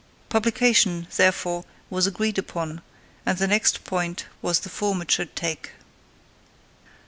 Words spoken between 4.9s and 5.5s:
it should